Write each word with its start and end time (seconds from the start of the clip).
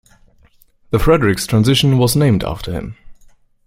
The 0.89 0.97
Frederiks 0.97 1.45
transition 1.47 1.99
was 1.99 2.15
named 2.15 2.43
after 2.43 2.71
him. 2.73 2.97